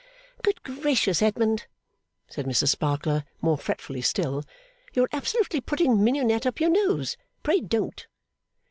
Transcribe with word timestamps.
'Good 0.41 0.63
gracious, 0.63 1.21
Edmund!' 1.21 1.67
said 2.27 2.47
Mrs 2.47 2.69
Sparkler 2.69 3.23
more 3.39 3.55
fretfully 3.55 4.01
still, 4.01 4.43
'you 4.93 5.03
are 5.03 5.09
absolutely 5.13 5.61
putting 5.61 6.03
mignonette 6.03 6.47
up 6.47 6.59
your 6.59 6.71
nose! 6.71 7.17
Pray 7.43 7.59
don't! 7.59 8.07